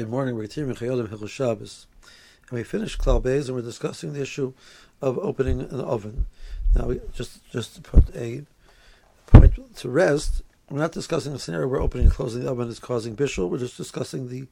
Good 0.00 0.08
morning. 0.08 0.34
We're 0.34 0.44
continuing 0.44 0.76
Chayei 0.76 0.94
Adam 0.94 1.08
Hilchos 1.08 1.28
Shabbos, 1.28 1.86
and 2.48 2.56
we 2.56 2.64
finished 2.64 2.98
Klal 2.98 3.22
Beis, 3.22 3.48
and 3.48 3.54
we're 3.54 3.60
discussing 3.60 4.14
the 4.14 4.22
issue 4.22 4.54
of 5.02 5.18
opening 5.18 5.60
an 5.60 5.78
oven. 5.78 6.24
Now, 6.74 6.86
we 6.86 7.02
just 7.12 7.46
just 7.50 7.74
to 7.74 7.82
put 7.82 8.16
a 8.16 8.46
point 9.26 9.76
to 9.76 9.88
rest, 9.90 10.40
we're 10.70 10.78
not 10.78 10.92
discussing 10.92 11.34
a 11.34 11.38
scenario 11.38 11.68
where 11.68 11.82
opening 11.82 12.06
and 12.06 12.14
closing 12.14 12.42
the 12.42 12.50
oven 12.50 12.68
is 12.68 12.78
causing 12.78 13.14
bishul. 13.14 13.50
We're 13.50 13.58
just 13.58 13.76
discussing 13.76 14.30
the 14.30 14.46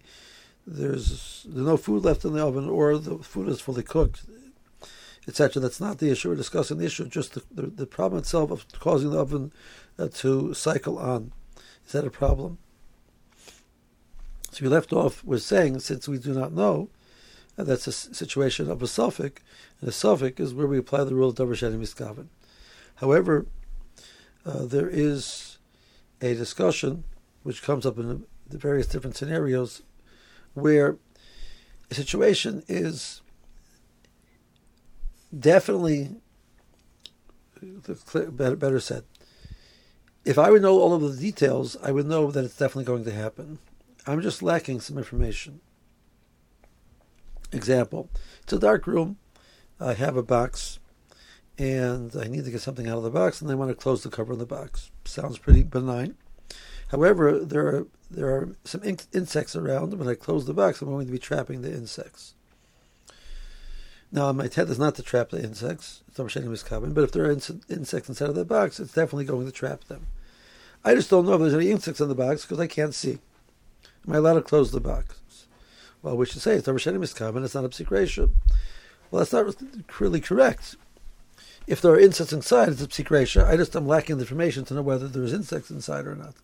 there's 0.66 1.46
there's 1.48 1.66
no 1.66 1.78
food 1.78 2.04
left 2.04 2.26
in 2.26 2.34
the 2.34 2.44
oven, 2.44 2.68
or 2.68 2.98
the 2.98 3.16
food 3.16 3.48
is 3.48 3.62
fully 3.62 3.82
cooked, 3.82 4.24
etc. 5.26 5.62
That's 5.62 5.80
not 5.80 5.96
the 5.96 6.10
issue. 6.10 6.28
We're 6.28 6.34
discussing 6.34 6.76
the 6.76 6.84
issue, 6.84 7.08
just 7.08 7.32
the, 7.32 7.42
the, 7.50 7.68
the 7.68 7.86
problem 7.86 8.18
itself 8.18 8.50
of 8.50 8.66
causing 8.80 9.12
the 9.12 9.18
oven 9.18 9.52
uh, 9.98 10.08
to 10.16 10.52
cycle 10.52 10.98
on. 10.98 11.32
Is 11.86 11.92
that 11.92 12.04
a 12.04 12.10
problem? 12.10 12.58
So 14.58 14.64
we 14.64 14.70
left 14.70 14.92
off 14.92 15.22
with 15.22 15.42
saying, 15.42 15.78
since 15.78 16.08
we 16.08 16.18
do 16.18 16.34
not 16.34 16.52
know, 16.52 16.88
uh, 17.56 17.62
that's 17.62 17.86
a 17.86 17.92
situation 17.92 18.68
of 18.68 18.82
a 18.82 18.86
safek, 18.86 19.36
and 19.80 19.88
a 19.88 19.92
safek 19.92 20.40
is 20.40 20.52
where 20.52 20.66
we 20.66 20.78
apply 20.78 21.04
the 21.04 21.14
rule 21.14 21.28
of 21.28 21.36
davar 21.36 21.54
she'eino 21.54 21.78
miskaven. 21.78 22.26
However, 22.96 23.46
uh, 24.44 24.64
there 24.64 24.88
is 24.88 25.58
a 26.20 26.34
discussion 26.34 27.04
which 27.44 27.62
comes 27.62 27.86
up 27.86 27.98
in 27.98 28.24
the 28.48 28.58
various 28.58 28.88
different 28.88 29.16
scenarios 29.16 29.82
where 30.54 30.96
a 31.92 31.94
situation 31.94 32.64
is 32.66 33.20
definitely 35.38 36.16
better 37.62 38.80
said. 38.80 39.04
If 40.24 40.36
I 40.36 40.50
would 40.50 40.62
know 40.62 40.80
all 40.80 40.94
of 40.94 41.02
the 41.02 41.16
details, 41.16 41.76
I 41.80 41.92
would 41.92 42.06
know 42.06 42.32
that 42.32 42.44
it's 42.44 42.56
definitely 42.56 42.86
going 42.86 43.04
to 43.04 43.12
happen. 43.12 43.60
I'm 44.08 44.22
just 44.22 44.42
lacking 44.42 44.80
some 44.80 44.96
information. 44.96 45.60
Example: 47.52 48.08
It's 48.42 48.52
a 48.54 48.58
dark 48.58 48.86
room. 48.86 49.18
I 49.78 49.92
have 49.92 50.16
a 50.16 50.22
box, 50.22 50.78
and 51.58 52.16
I 52.16 52.26
need 52.26 52.46
to 52.46 52.50
get 52.50 52.62
something 52.62 52.88
out 52.88 52.96
of 52.96 53.04
the 53.04 53.10
box, 53.10 53.42
and 53.42 53.50
I 53.50 53.54
want 53.54 53.70
to 53.70 53.74
close 53.74 54.02
the 54.02 54.08
cover 54.08 54.32
of 54.32 54.38
the 54.38 54.46
box. 54.46 54.90
Sounds 55.04 55.36
pretty 55.36 55.62
benign. 55.62 56.16
However, 56.88 57.38
there 57.38 57.66
are 57.66 57.86
there 58.10 58.28
are 58.28 58.56
some 58.64 58.82
in- 58.82 58.98
insects 59.12 59.54
around. 59.54 59.92
When 59.98 60.08
I 60.08 60.14
close 60.14 60.46
the 60.46 60.54
box, 60.54 60.80
I'm 60.80 60.88
going 60.88 61.06
to 61.06 61.12
be 61.12 61.18
trapping 61.18 61.60
the 61.60 61.72
insects. 61.72 62.32
Now, 64.10 64.32
my 64.32 64.44
intent 64.44 64.70
is 64.70 64.78
not 64.78 64.94
to 64.94 65.02
trap 65.02 65.28
the 65.28 65.42
insects. 65.42 66.02
It's 66.08 66.18
not 66.18 66.64
common, 66.64 66.94
but 66.94 67.04
if 67.04 67.12
there 67.12 67.26
are 67.26 67.30
in- 67.30 67.62
insects 67.68 68.08
inside 68.08 68.30
of 68.30 68.34
the 68.34 68.46
box, 68.46 68.80
it's 68.80 68.94
definitely 68.94 69.26
going 69.26 69.44
to 69.44 69.52
trap 69.52 69.84
them. 69.84 70.06
I 70.82 70.94
just 70.94 71.10
don't 71.10 71.26
know 71.26 71.34
if 71.34 71.40
there's 71.40 71.52
any 71.52 71.70
insects 71.70 72.00
in 72.00 72.08
the 72.08 72.14
box 72.14 72.46
because 72.46 72.58
I 72.58 72.66
can't 72.66 72.94
see. 72.94 73.18
Am 74.08 74.14
I 74.14 74.16
allowed 74.16 74.34
to 74.34 74.42
close 74.42 74.70
the 74.70 74.80
box? 74.80 75.20
Well, 76.02 76.16
we 76.16 76.24
should 76.24 76.40
say 76.40 76.54
it's 76.54 76.66
Rabbi 76.66 77.02
is 77.02 77.12
common, 77.12 77.44
it's 77.44 77.54
not 77.54 77.66
a 77.66 77.68
psik 77.68 78.30
Well, 79.10 79.18
that's 79.18 79.34
not 79.34 79.54
really 80.00 80.20
correct. 80.20 80.76
If 81.66 81.82
there 81.82 81.92
are 81.92 82.00
insects 82.00 82.32
inside, 82.32 82.70
it's 82.70 82.82
a 82.82 82.86
psik 82.86 83.44
I 83.44 83.56
just 83.58 83.76
am 83.76 83.86
lacking 83.86 84.16
the 84.16 84.22
information 84.22 84.64
to 84.64 84.74
know 84.74 84.80
whether 84.80 85.08
there's 85.08 85.34
insects 85.34 85.70
inside 85.70 86.06
or 86.06 86.14
not. 86.14 86.36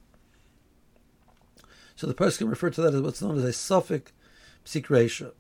So 1.97 2.07
the 2.07 2.13
person 2.13 2.45
can 2.45 2.51
refer 2.51 2.69
to 2.69 2.83
that 2.83 2.93
as 2.93 3.01
what's 3.01 3.23
known 3.23 3.39
as 3.39 3.45
a 3.45 3.49
safek 3.49 4.09
psik 4.67 5.33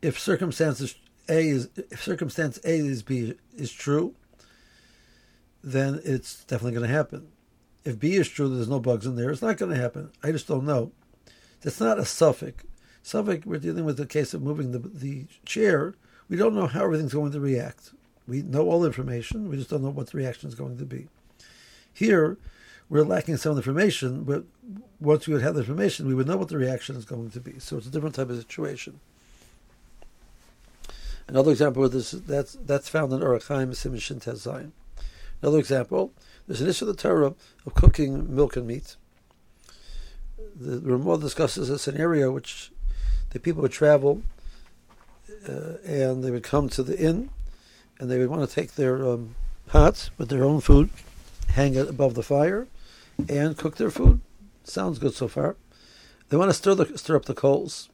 If 0.00 0.18
circumstances 0.18 0.94
A 1.28 1.48
is 1.48 1.68
if 1.76 2.02
circumstance 2.02 2.58
A 2.64 2.78
is 2.78 3.02
B 3.02 3.34
is 3.54 3.72
true, 3.72 4.14
then 5.62 6.00
it's 6.02 6.44
definitely 6.44 6.78
going 6.78 6.88
to 6.88 6.94
happen. 6.94 7.28
If 7.84 7.98
B 7.98 8.14
is 8.14 8.28
true, 8.28 8.48
there's 8.48 8.68
no 8.68 8.80
bugs 8.80 9.04
in 9.04 9.16
there. 9.16 9.30
It's 9.30 9.42
not 9.42 9.58
going 9.58 9.72
to 9.72 9.80
happen. 9.80 10.12
I 10.22 10.32
just 10.32 10.48
don't 10.48 10.64
know. 10.64 10.92
That's 11.62 11.80
not 11.80 11.98
a 11.98 12.02
safek. 12.02 12.54
Safek, 13.04 13.46
we're 13.46 13.58
dealing 13.58 13.84
with 13.84 13.96
the 13.96 14.06
case 14.06 14.34
of 14.34 14.42
moving 14.42 14.72
the, 14.72 14.78
the 14.78 15.26
chair. 15.44 15.94
We 16.28 16.36
don't 16.36 16.54
know 16.54 16.66
how 16.66 16.84
everything's 16.84 17.14
going 17.14 17.32
to 17.32 17.40
react. 17.40 17.90
We 18.26 18.42
know 18.42 18.68
all 18.68 18.80
the 18.80 18.86
information. 18.86 19.48
We 19.48 19.56
just 19.56 19.70
don't 19.70 19.82
know 19.82 19.90
what 19.90 20.10
the 20.10 20.18
reaction 20.18 20.48
is 20.48 20.54
going 20.54 20.78
to 20.78 20.84
be. 20.84 21.08
Here, 21.92 22.38
we're 22.88 23.04
lacking 23.04 23.36
some 23.36 23.56
information, 23.56 24.24
but 24.24 24.44
once 25.00 25.26
we 25.26 25.34
would 25.34 25.42
have 25.42 25.54
the 25.54 25.60
information, 25.60 26.06
we 26.06 26.14
would 26.14 26.26
know 26.26 26.36
what 26.36 26.48
the 26.48 26.58
reaction 26.58 26.96
is 26.96 27.04
going 27.04 27.30
to 27.30 27.40
be. 27.40 27.58
So 27.58 27.76
it's 27.76 27.86
a 27.86 27.90
different 27.90 28.14
type 28.14 28.30
of 28.30 28.36
situation. 28.36 29.00
Another 31.28 31.52
example 31.52 31.84
of 31.84 31.92
this 31.92 32.10
that's 32.10 32.54
that's 32.54 32.88
found 32.88 33.12
in 33.12 33.20
Orach 33.20 33.46
Chaim 33.46 33.70
Simishin 33.70 34.20
Tezayin. 34.20 34.72
Another 35.40 35.58
example, 35.58 36.12
there's 36.46 36.60
an 36.60 36.68
issue 36.68 36.88
of 36.88 36.96
the 36.96 37.00
Torah 37.00 37.34
of 37.64 37.74
cooking 37.74 38.34
milk 38.34 38.56
and 38.56 38.66
meat. 38.66 38.96
The 40.60 40.78
Ramah 40.80 41.18
discusses 41.18 41.70
a 41.70 41.78
scenario 41.78 42.30
which 42.30 42.70
the 43.30 43.40
people 43.40 43.62
would 43.62 43.72
travel 43.72 44.22
uh, 45.48 45.78
and 45.86 46.22
they 46.22 46.30
would 46.30 46.42
come 46.42 46.68
to 46.68 46.82
the 46.82 46.98
inn 46.98 47.30
and 47.98 48.10
they 48.10 48.18
would 48.18 48.28
want 48.28 48.46
to 48.46 48.54
take 48.54 48.74
their 48.74 49.06
um, 49.06 49.36
pots 49.66 50.10
with 50.18 50.28
their 50.28 50.44
own 50.44 50.60
food, 50.60 50.90
hang 51.48 51.74
it 51.76 51.88
above 51.88 52.14
the 52.14 52.22
fire, 52.22 52.66
and 53.26 53.56
cook 53.56 53.76
their 53.76 53.90
food. 53.90 54.20
Sounds 54.64 54.98
good 54.98 55.14
so 55.14 55.28
far. 55.28 55.56
They 56.28 56.36
want 56.36 56.50
to 56.50 56.54
stir 56.54 56.74
the, 56.74 56.98
stir 56.98 57.16
up 57.16 57.24
the 57.24 57.34
coals. 57.34 57.88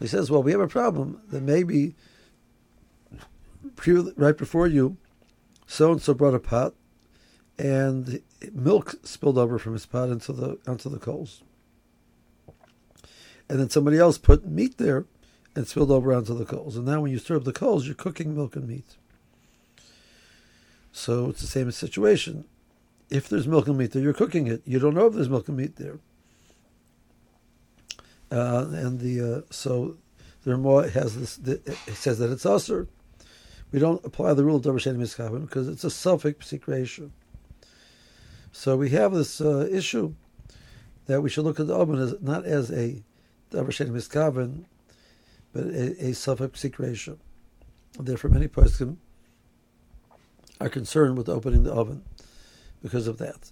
He 0.00 0.06
says, 0.06 0.30
"Well, 0.30 0.42
we 0.42 0.52
have 0.52 0.60
a 0.60 0.68
problem 0.68 1.20
that 1.30 1.42
maybe 1.42 1.94
right 4.16 4.36
before 4.36 4.66
you, 4.66 4.96
so 5.66 5.92
and 5.92 6.02
so 6.02 6.14
brought 6.14 6.34
a 6.34 6.38
pot, 6.38 6.74
and 7.58 8.20
milk 8.52 8.96
spilled 9.04 9.38
over 9.38 9.58
from 9.58 9.74
his 9.74 9.86
pot 9.86 10.08
into 10.08 10.32
the 10.32 10.58
onto 10.66 10.88
the 10.88 10.98
coals, 10.98 11.42
and 13.48 13.60
then 13.60 13.70
somebody 13.70 13.98
else 13.98 14.18
put 14.18 14.46
meat 14.46 14.78
there, 14.78 15.06
and 15.54 15.66
spilled 15.66 15.90
over 15.90 16.12
onto 16.12 16.36
the 16.36 16.44
coals. 16.44 16.76
And 16.76 16.86
now, 16.86 17.00
when 17.00 17.12
you 17.12 17.18
stir 17.18 17.36
up 17.36 17.44
the 17.44 17.52
coals, 17.52 17.86
you're 17.86 17.94
cooking 17.94 18.36
milk 18.36 18.56
and 18.56 18.68
meat. 18.68 18.96
So 20.92 21.30
it's 21.30 21.40
the 21.40 21.46
same 21.46 21.70
situation 21.70 22.44
if 23.10 23.28
there's 23.28 23.46
milk 23.46 23.68
and 23.68 23.78
meat 23.78 23.92
there, 23.92 24.02
you're 24.02 24.12
cooking 24.12 24.46
it. 24.46 24.62
You 24.64 24.78
don't 24.78 24.94
know 24.94 25.06
if 25.06 25.14
there's 25.14 25.28
milk 25.28 25.48
and 25.48 25.56
meat 25.56 25.76
there. 25.76 25.98
Uh, 28.30 28.66
and 28.72 28.98
the 28.98 29.38
uh, 29.38 29.40
so 29.50 29.96
the 30.42 30.50
Ramah 30.52 30.90
has 30.90 31.18
this. 31.18 31.36
The, 31.36 31.60
it 31.86 31.94
says 31.94 32.18
that 32.18 32.30
it's 32.30 32.44
assur. 32.44 32.88
We 33.72 33.78
don't 33.78 34.04
apply 34.04 34.34
the 34.34 34.44
rule 34.44 34.56
of 34.56 34.62
davar 34.62 34.80
she'eino 34.80 34.98
miskaven 34.98 35.42
because 35.42 35.68
it's 35.68 35.84
a 35.84 35.88
safek 35.88 36.36
psik 36.36 37.10
So 38.52 38.76
we 38.76 38.90
have 38.90 39.12
this 39.12 39.40
uh, 39.40 39.68
issue 39.70 40.14
that 41.06 41.20
we 41.20 41.30
should 41.30 41.44
look 41.44 41.60
at 41.60 41.68
the 41.68 41.74
oven 41.74 41.98
as 42.00 42.14
not 42.20 42.44
as 42.44 42.72
a 42.72 43.02
davar 43.56 43.72
she'eino 43.72 43.92
miskaven, 43.92 44.64
but 45.52 45.64
a, 45.64 46.08
a 46.08 46.10
safek 46.12 46.50
psik 46.50 47.18
Therefore, 47.98 48.30
many 48.30 48.46
persons 48.46 48.98
are 50.60 50.68
concerned 50.68 51.16
with 51.16 51.28
opening 51.28 51.62
the 51.62 51.72
oven 51.72 52.02
because 52.82 53.06
of 53.06 53.18
that. 53.18 53.50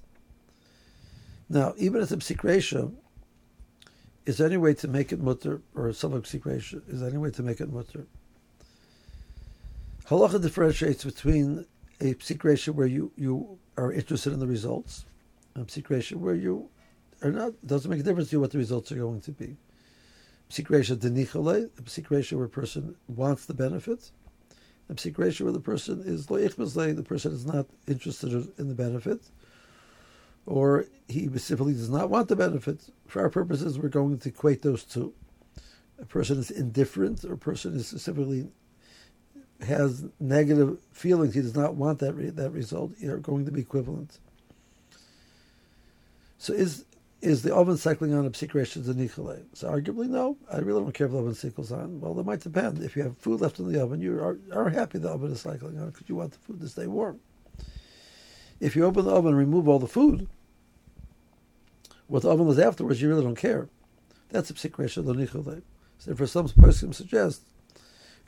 Now, 1.49 1.75
even 1.77 2.01
as 2.01 2.13
a 2.13 2.17
psik 2.17 2.93
is 4.27 4.39
there 4.39 4.47
any 4.47 4.57
way 4.57 4.73
to 4.75 4.89
make 4.89 5.13
it 5.13 5.23
mutar, 5.23 5.61
or 5.75 5.89
a 5.89 5.95
some 5.95 6.13
psik 6.13 6.47
is 6.89 7.01
there 7.01 7.09
any 7.09 7.19
way 7.19 7.31
to 7.31 7.43
make 7.43 7.61
it 7.61 7.73
mutar? 7.73 8.07
Halacha 10.07 10.41
differentiates 10.41 11.05
between 11.05 11.67
a 12.01 12.15
psik 12.15 12.69
where 12.75 12.87
you, 12.87 13.13
you 13.17 13.59
are 13.77 13.93
interested 13.93 14.33
in 14.33 14.41
the 14.41 14.47
results, 14.47 15.05
and 15.55 15.67
psik 15.67 16.13
where 16.13 16.35
you 16.35 16.69
are 17.23 17.31
not, 17.31 17.53
doesn't 17.67 17.91
make 17.91 18.01
a 18.01 18.03
difference 18.03 18.31
to 18.31 18.37
you 18.37 18.41
what 18.41 18.51
the 18.51 18.59
results 18.59 18.91
are 18.93 18.97
going 18.97 19.21
to 19.21 19.33
be. 19.33 19.57
Psik 20.51 20.67
denichale, 20.67 21.71
a 21.79 21.83
psik 21.83 22.33
where 22.33 22.45
a 22.45 22.49
person 22.49 22.95
wants 23.09 23.47
the 23.47 23.55
benefit, 23.55 24.11
a 24.89 24.95
psik 24.95 25.41
where 25.41 25.53
the 25.53 25.61
person 25.61 26.03
is 26.05 26.27
loichbezle, 26.27 26.97
the 26.97 27.03
person 27.03 27.33
is 27.33 27.47
not 27.47 27.67
interested 27.89 28.33
in 28.59 28.69
the 28.69 28.75
benefit, 28.75 29.21
or 30.47 30.87
he 31.09 31.27
specifically 31.27 31.73
does 31.73 31.91
not 31.91 32.11
want 32.11 32.29
the 32.29 32.37
benefit. 32.37 32.81
For 33.07 33.23
our 33.23 33.31
purposes, 33.31 33.79
we're 33.79 33.89
going 33.89 34.19
to 34.19 34.29
equate 34.29 34.63
those 34.63 34.85
two. 34.85 35.13
A 35.99 36.05
person 36.05 36.39
is 36.39 36.51
indifferent, 36.51 37.25
or 37.25 37.35
a 37.35 37.39
person 37.39 37.75
is 37.75 37.89
specifically 37.89 38.49
has 39.61 40.05
negative 40.21 40.79
feelings. 40.93 41.35
He 41.35 41.41
does 41.41 41.55
not 41.55 41.75
want 41.75 42.01
that 42.01 42.15
re- 42.15 42.31
that 42.31 42.51
result. 42.51 42.93
Are 43.03 43.17
going 43.19 43.47
to 43.47 43.53
be 43.53 43.61
equivalent. 43.61 44.19
So 46.39 46.53
is 46.53 46.85
is 47.25 47.43
the 47.43 47.55
oven 47.55 47.79
cycling 47.79 48.13
on 48.13 48.27
a 48.27 48.31
psikration 48.31 48.83
zanichale? 48.83 49.45
So 49.55 49.71
arguably, 49.71 50.09
no. 50.09 50.37
I 50.53 50.59
really 50.59 50.83
don't 50.83 50.93
care 50.93 51.07
if 51.07 51.13
the 51.13 51.19
oven 51.19 51.35
cycles 51.35 51.73
on. 51.73 51.99
Well, 52.01 52.19
it 52.21 52.27
might 52.27 52.41
depend. 52.41 52.83
If 52.83 52.97
you 52.97 53.03
have 53.03 53.17
food 53.17 53.41
left 53.41 53.59
in 53.59 53.73
the 53.73 53.83
oven, 53.83 54.01
you 54.01 54.21
are, 54.21 54.39
are 54.53 54.69
happy 54.69 54.99
the 54.99 55.09
oven 55.09 55.33
is 55.33 55.41
cycling 55.41 55.79
on 55.79 55.91
because 55.91 56.09
you 56.09 56.17
want 56.17 56.33
the 56.33 56.39
food 56.39 56.61
to 56.61 56.69
stay 56.69 56.87
warm. 56.87 57.21
If 58.61 58.77
you 58.77 58.85
open 58.85 59.07
the 59.07 59.11
oven 59.11 59.31
and 59.31 59.39
remove 59.39 59.69
all 59.69 59.79
the 59.79 59.87
food, 59.87 60.29
what 62.09 62.23
the 62.23 62.31
oven 62.31 62.47
was 62.47 62.59
afterwards, 62.59 63.01
you 63.01 63.09
really 63.09 63.25
don't 63.25 63.35
care. 63.37 63.69
That's 64.29 64.51
a 64.51 64.55
psikresha 64.55 65.03
lonichale. 65.03 65.63
So 65.99 66.15
for 66.15 66.27
some 66.27 66.49
person 66.51 66.93
suggest, 66.93 67.43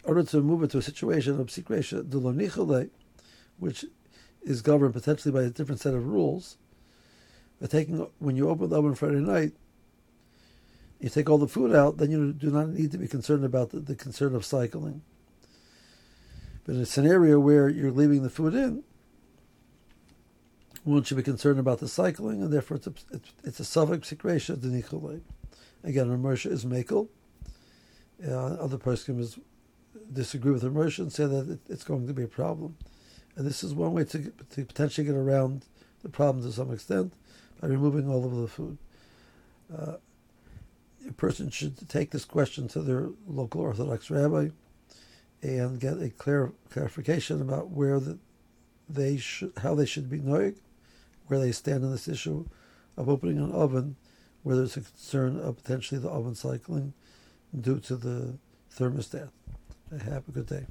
in 0.03 0.09
order 0.09 0.23
to 0.23 0.41
move 0.41 0.63
it 0.63 0.71
to 0.71 0.79
a 0.79 0.83
situation 0.83 1.39
of 1.39 1.49
psikresha 1.49 2.11
the 2.11 2.19
lonichale, 2.19 2.89
which 3.59 3.85
is 4.43 4.63
governed 4.63 4.95
potentially 4.95 5.33
by 5.33 5.43
a 5.43 5.51
different 5.51 5.81
set 5.83 5.93
of 5.93 6.07
rules, 6.07 6.57
by 7.61 7.67
taking 7.67 8.07
when 8.19 8.37
you 8.37 8.49
open 8.49 8.71
the 8.71 8.77
oven 8.77 8.95
Friday 8.95 9.21
night, 9.21 9.53
you 11.01 11.09
take 11.09 11.29
all 11.29 11.39
the 11.39 11.49
food 11.49 11.75
out, 11.75 11.99
then 11.99 12.11
you 12.11 12.33
do 12.33 12.51
not 12.51 12.69
need 12.69 12.91
to 12.93 12.99
be 12.99 13.09
concerned 13.09 13.45
about 13.45 13.71
the, 13.71 13.81
the 13.81 13.95
concern 13.95 14.35
of 14.35 14.45
cycling. 14.45 15.03
But 16.65 16.75
in 16.75 16.81
a 16.81 16.87
scenario 16.87 17.39
where 17.39 17.69
you're 17.69 17.93
leaving 17.93 18.23
the 18.23 18.31
food 18.31 18.55
in, 18.55 18.83
one 20.85 21.03
should 21.03 21.17
be 21.17 21.23
concerned 21.23 21.59
about 21.59 21.81
the 21.81 21.89
cycling, 21.89 22.43
and 22.43 22.53
therefore 22.53 22.77
it's 22.77 22.87
a, 22.87 22.95
it's, 23.13 23.33
it's 23.45 23.61
a 23.61 23.63
safek 23.63 24.01
denichole. 24.01 25.21
Again, 25.85 26.07
Ramersha 26.09 26.51
is 26.51 26.65
makel. 26.65 27.09
Uh, 28.27 28.55
other 28.55 28.79
poskim 28.79 29.39
disagree 30.13 30.53
with 30.53 30.63
Ramersha 30.63 31.01
and 31.01 31.13
say 31.13 31.27
that 31.27 31.51
it, 31.51 31.61
it's 31.69 31.85
going 31.85 32.07
to 32.07 32.15
be 32.15 32.23
a 32.23 32.29
problem. 32.29 32.77
And 33.37 33.47
this 33.47 33.63
is 33.63 33.75
one 33.75 33.93
way 33.93 34.05
to, 34.05 34.33
to 34.51 34.65
potentially 34.65 35.07
get 35.07 35.15
around 35.15 35.67
the 36.03 36.09
problem 36.09 36.45
to 36.45 36.53
some 36.53 36.73
extent 36.73 37.13
by 37.61 37.69
removing 37.69 38.09
all 38.09 38.25
of 38.25 38.37
the 38.37 38.49
food. 38.49 38.79
Uh, 39.77 39.97
a 41.09 41.13
person 41.13 41.51
should 41.51 41.89
take 41.89 42.11
this 42.11 42.25
question 42.25 42.69
to 42.69 42.83
their 42.83 43.09
local 43.27 43.61
Orthodox 43.61 44.11
rabbi 44.11 44.49
and 45.43 45.81
get 45.81 46.01
a 46.01 46.11
clear 46.11 46.53
clarification 46.71 47.41
about 47.41 47.71
where 47.71 48.01
the, 48.01 48.19
they 48.89 49.17
should, 49.17 49.53
how 49.59 49.75
they 49.75 49.87
should 49.87 50.11
be 50.11 50.19
knowing, 50.19 50.57
where 51.27 51.39
they 51.39 51.53
stand 51.53 51.85
on 51.85 51.93
this 51.93 52.09
issue 52.09 52.47
of 52.97 53.09
opening 53.09 53.39
an 53.39 53.53
oven, 53.53 53.97
where 54.43 54.57
there's 54.57 54.77
a 54.77 54.81
concern 54.81 55.39
of 55.39 55.57
potentially 55.57 56.01
the 56.01 56.09
oven 56.09 56.35
cycling 56.35 56.93
due 57.59 57.79
to 57.81 57.97
the 57.97 58.39
thermostat. 58.77 59.29
Have 60.05 60.29
a 60.29 60.33
good 60.33 60.47
day. 60.47 60.67